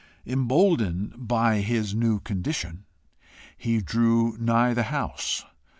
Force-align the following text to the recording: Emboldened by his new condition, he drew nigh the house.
Emboldened 0.25 1.13
by 1.27 1.57
his 1.59 1.93
new 1.93 2.19
condition, 2.19 2.85
he 3.55 3.79
drew 3.81 4.35
nigh 4.39 4.73
the 4.73 4.81
house. 4.89 5.45